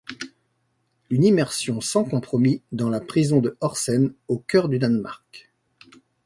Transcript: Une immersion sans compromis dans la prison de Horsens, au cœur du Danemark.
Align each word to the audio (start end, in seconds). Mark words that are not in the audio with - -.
Une 1.11 1.23
immersion 1.23 1.79
sans 1.79 2.03
compromis 2.05 2.63
dans 2.71 2.89
la 2.89 2.99
prison 2.99 3.39
de 3.39 3.55
Horsens, 3.59 4.09
au 4.29 4.39
cœur 4.39 4.67
du 4.67 4.79
Danemark. 4.79 5.51